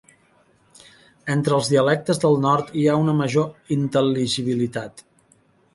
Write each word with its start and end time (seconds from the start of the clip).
Entre 1.33 1.53
els 1.59 1.69
dialectes 1.73 2.23
del 2.25 2.41
nord 2.47 2.73
hi 2.81 2.87
ha 2.95 2.99
una 3.05 3.17
major 3.21 3.75
intel·ligibilitat. 3.79 5.11